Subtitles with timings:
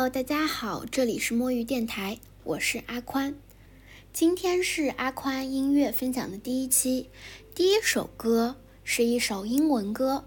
[0.00, 3.34] Hello，大家好，这里是摸鱼电台，我是阿宽。
[4.14, 7.10] 今天是阿宽音乐分享的第一期，
[7.54, 10.24] 第一首歌是一首英文歌，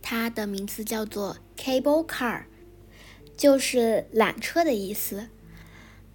[0.00, 2.38] 它的名字叫做《Cable Car》，
[3.36, 5.28] 就是缆车的意思。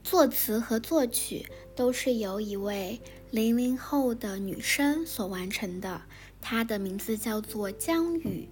[0.04, 1.46] 作词和作曲
[1.76, 3.00] 都是由一位
[3.30, 6.02] 零零后的女生所完成的，
[6.42, 8.50] 她的名字叫做江雨，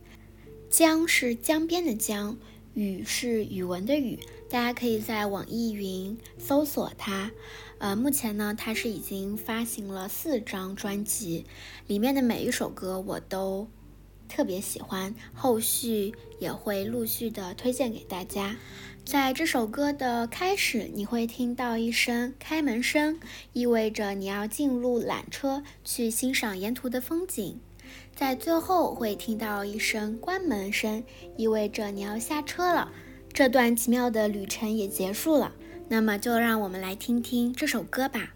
[0.70, 2.38] 江是江边的江。
[2.74, 4.20] 语是语文的语，
[4.50, 7.32] 大家可以在网易云搜索它。
[7.78, 11.46] 呃，目前呢，它是已经发行了四张专辑，
[11.86, 13.68] 里面的每一首歌我都
[14.28, 18.56] 特别喜欢，后续也会陆续的推荐给大家。
[19.06, 23.20] 在这首歌的开始，你会听到一声开门声，
[23.52, 27.60] 意味着你要进入缆车去欣赏沿途的风景。
[28.16, 31.04] 在最后会听到一声关门声，
[31.38, 32.92] 意味着你要下车了。
[33.32, 35.54] 这段奇妙的旅程也结束了。
[35.90, 38.34] 那么，就让我们来听听这首歌吧。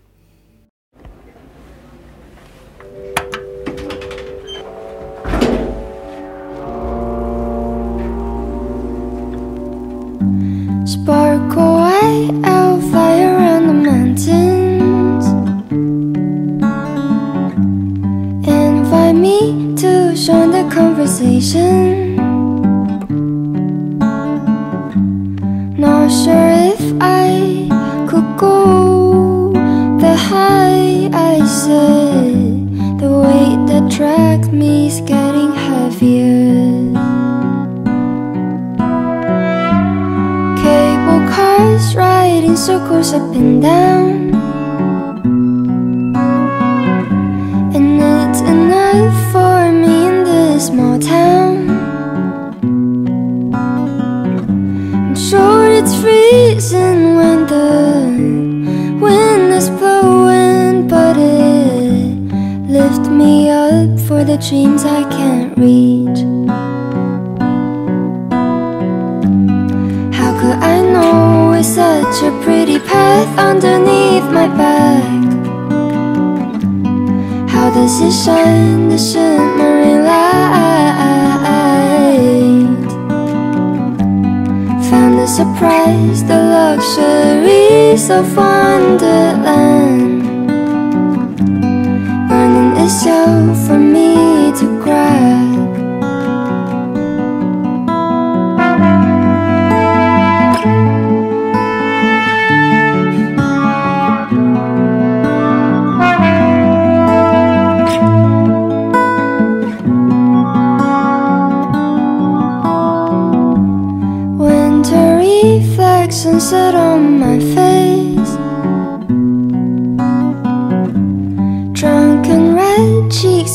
[21.17, 22.15] Conversation.
[25.77, 27.67] Not sure if I
[28.07, 29.51] could go
[29.99, 32.99] the high I said.
[32.99, 36.93] The weight that dragged me is getting heavier.
[40.61, 44.27] Cable cars riding circles up and down.
[56.59, 58.17] The
[58.99, 62.15] wind is blowing, but it
[62.67, 66.19] lifts me up for the dreams I can't reach.
[70.15, 75.03] How could I know it's such a pretty path underneath my back?
[77.49, 80.66] How does it shine the shimmering light?
[85.27, 90.23] Surprise, the luxuries of Wonderland
[92.29, 95.36] burning itself for me to grab.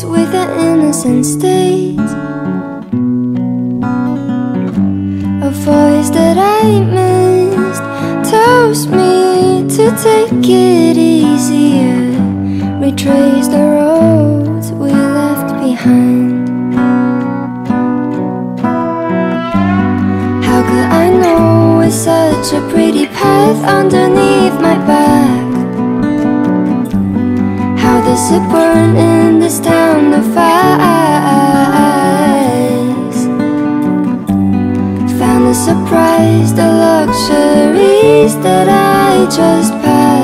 [0.01, 1.99] With an innocent state.
[5.49, 7.85] A voice that I missed
[8.31, 12.09] tells me to take it easier.
[12.81, 16.49] Retrace the roads we left behind.
[20.47, 25.53] How could I know it's such a pretty path underneath my back?
[27.79, 30.83] How does it burn in this town of ice?
[35.19, 40.22] Found the surprise, the luxuries that I just passed,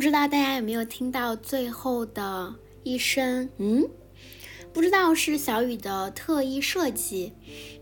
[0.00, 3.86] 不知道大家有没有听到最后的一声“嗯”？
[4.72, 7.34] 不知道是小雨的特意设计，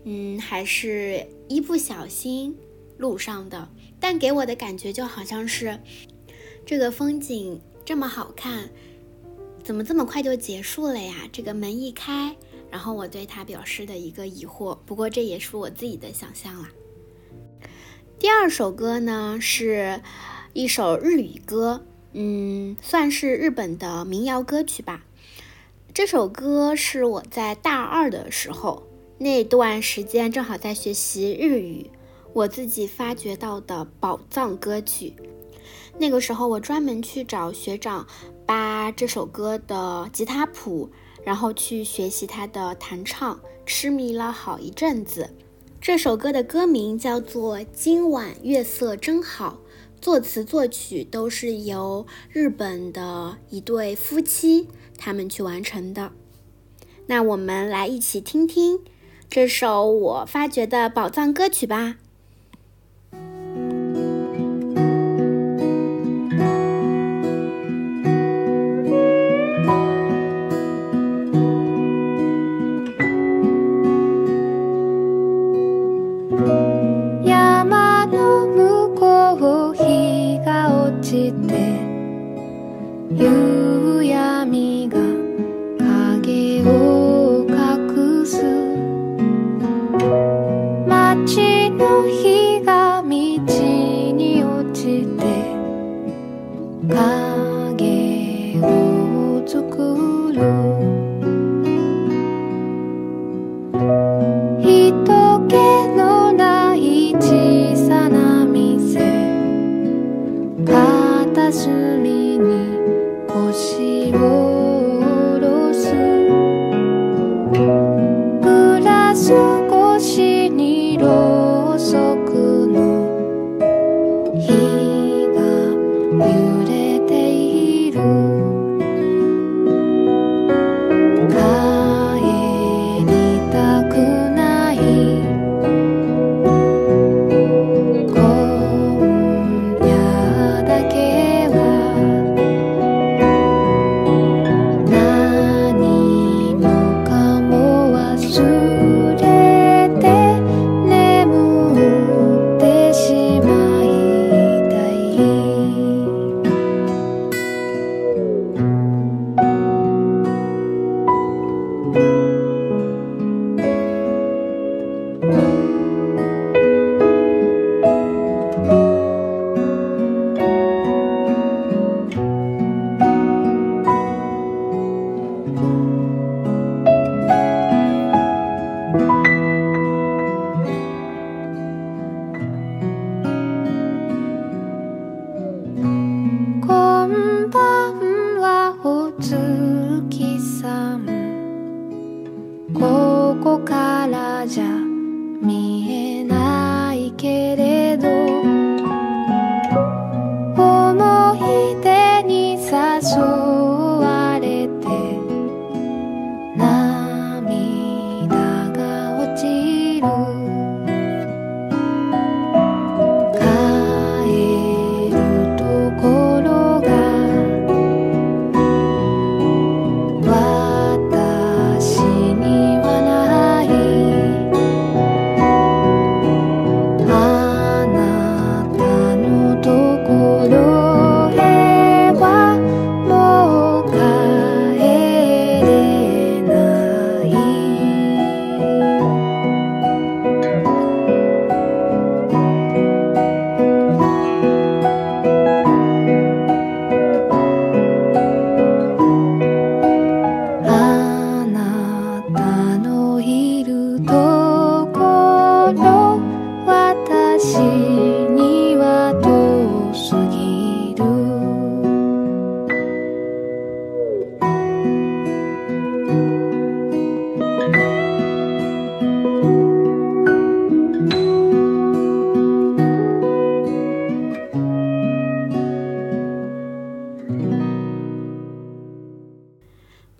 [0.03, 2.57] 嗯，还是一不小心
[2.97, 3.69] 录上的。
[4.01, 5.79] 但给我的感觉就好像是
[6.65, 8.69] 这个风景这么好看，
[9.63, 11.29] 怎么这么快就结束了呀？
[11.31, 12.35] 这个门一开，
[12.69, 14.77] 然后我对他表示的一个疑惑。
[14.85, 16.69] 不过这也是我自己的想象啦。
[18.19, 20.01] 第二首歌呢，是
[20.51, 21.85] 一首日语歌。
[22.13, 25.03] 嗯，算是日本的民谣歌曲吧。
[25.93, 28.83] 这首歌是我在大二的时候
[29.17, 31.89] 那段时间正好在学习日语，
[32.33, 35.13] 我自己发掘到的宝藏歌曲。
[35.97, 38.07] 那个时候我专门去找学长
[38.45, 40.89] 扒这首歌的吉他谱。
[41.25, 45.29] 然后去学习他的弹唱，痴迷了好一阵子。
[45.81, 49.59] 这首歌的歌名叫做《今晚月色真好》，
[50.01, 54.67] 作词作曲都是由日本的一对夫妻
[54.97, 56.11] 他们去完成的。
[57.07, 58.79] 那我们来一起听听
[59.29, 61.97] 这首我发掘的宝藏歌曲吧。
[91.15, 95.49] 街の日が道に落ちて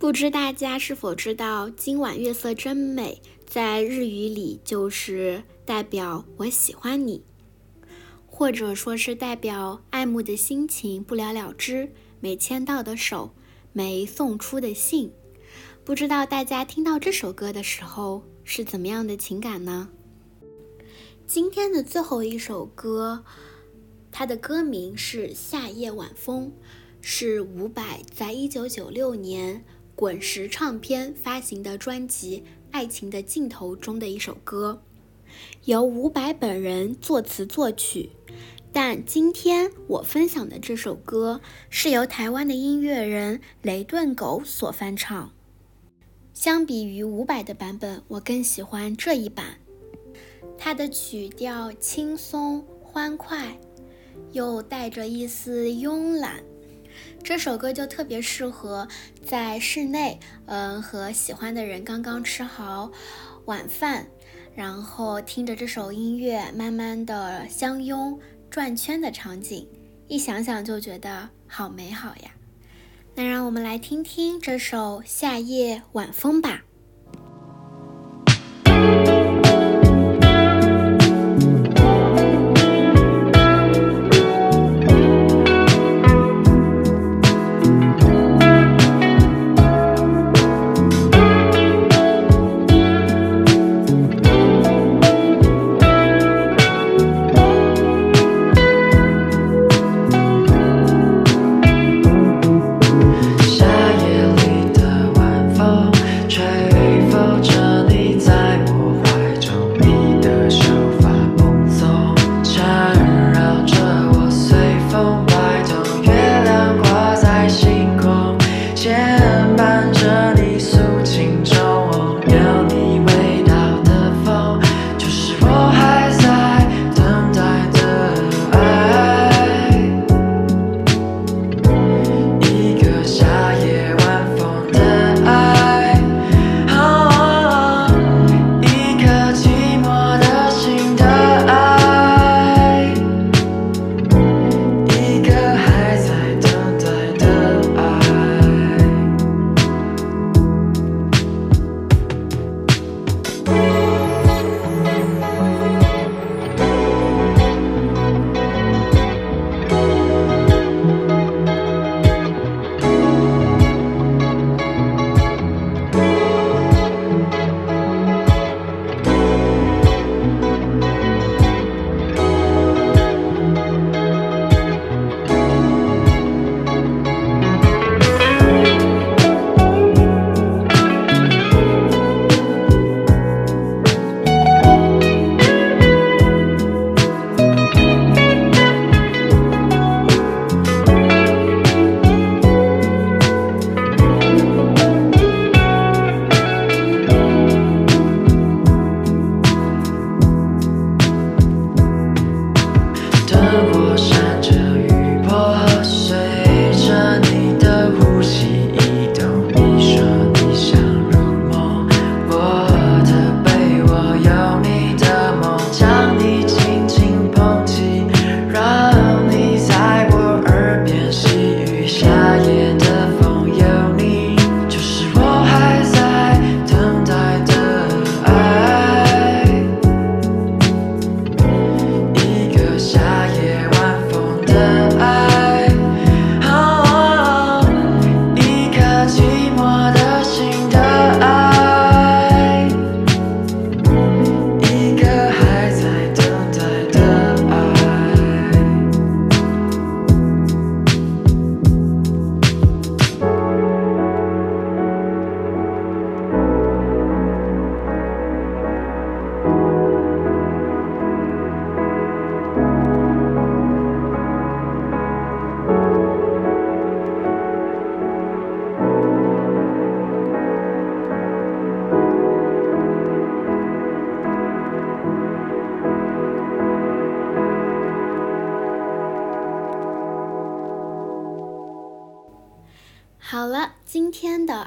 [0.10, 7.22] 不知大家是否知道，今晚月色真美，在日语里就是代表我喜欢你，
[8.26, 13.36] 或者说是代表爱慕的心情不了了之，没牵到的手，
[13.72, 15.12] 没送出的信。
[15.86, 19.90] 不知道大家听到这首歌的时候是怎么样的情感呢？
[21.28, 23.24] 今天的最后一首歌，
[24.12, 26.48] 它的歌名是《夏夜晚风》，
[27.00, 29.64] 是伍佰在一九九六年。
[30.00, 32.40] 滚石唱片发行的专辑
[32.72, 34.82] 《爱情的尽头》中的一首歌，
[35.66, 38.10] 由伍佰本人作词作曲。
[38.72, 45.34] 但今天我分享的这首歌是由台湾的音乐人雷顿狗所翻唱。
[46.34, 49.58] 相比于伍佰的版本，我更喜欢这一版。
[50.58, 53.60] 它的曲调轻松欢快，
[54.32, 56.42] 又带着一丝慵懒。
[57.24, 58.88] 这首歌就特别适合
[59.26, 62.92] 在室内，嗯，和喜欢的人刚刚吃好
[63.46, 64.08] 晚饭，
[64.56, 69.68] 然后听着这首音乐，慢慢的相拥转圈的场景，
[70.08, 72.32] 一想想就觉得好美好呀。
[73.16, 76.64] 那让我们来听听这首《夏夜晚风》吧。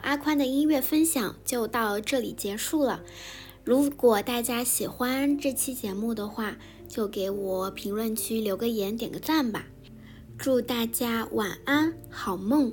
[0.03, 3.03] 阿宽的音乐分享就到这里结束了。
[3.65, 6.57] 如果大家喜欢这期节目的话，
[6.89, 9.67] 就给我评论区留个言，点个赞吧。
[10.37, 12.73] 祝大家晚安，好梦。